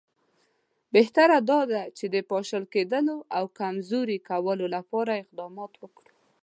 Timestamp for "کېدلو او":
2.73-3.43